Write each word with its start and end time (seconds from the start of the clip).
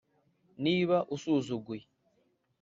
niba 0.63 0.97
usuzuguye 1.15 1.85